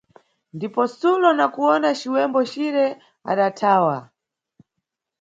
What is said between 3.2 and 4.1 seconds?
adathawa.